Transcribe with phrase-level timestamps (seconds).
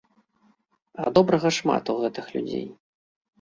[1.03, 2.65] А добрага шмат у гэтых людзей.